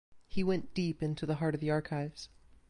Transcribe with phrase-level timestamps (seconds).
[0.27, 2.27] He went deep into the heart of the archives.